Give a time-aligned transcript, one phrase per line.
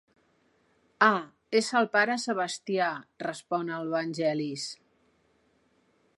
[1.07, 1.19] Ah,
[1.59, 4.69] és el pare Sebastià —respon el Vangelis—.